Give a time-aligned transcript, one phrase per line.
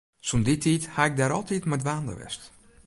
[0.27, 2.41] Sûnt dy tiid ha ik dêr altyd mei dwaande west.